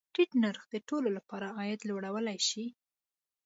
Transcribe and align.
ټیټ 0.13 0.31
نرخ 0.41 0.63
د 0.73 0.75
ټولو 0.87 1.07
له 1.15 1.21
پاره 1.29 1.49
عاید 1.57 1.79
لوړولی 1.89 2.39
شي. 2.47 2.65